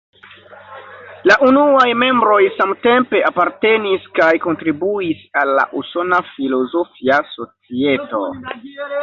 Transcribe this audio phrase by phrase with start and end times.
[1.31, 8.25] La unuaj membroj samtempe apartenis kaj kontribuis al la Usona Filozofia Societo.